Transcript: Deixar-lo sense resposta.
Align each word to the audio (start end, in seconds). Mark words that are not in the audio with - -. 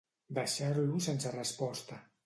Deixar-lo 0.37 1.03
sense 1.09 1.37
resposta. 1.39 2.05